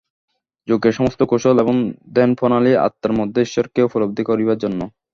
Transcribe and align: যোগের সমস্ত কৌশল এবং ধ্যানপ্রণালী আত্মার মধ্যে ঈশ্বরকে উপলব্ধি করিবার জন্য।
যোগের 0.67 0.93
সমস্ত 0.93 1.19
কৌশল 1.23 1.55
এবং 1.59 1.75
ধ্যানপ্রণালী 2.13 2.71
আত্মার 2.85 3.17
মধ্যে 3.19 3.39
ঈশ্বরকে 3.41 3.79
উপলব্ধি 3.83 4.23
করিবার 4.25 4.61
জন্য। 4.63 4.79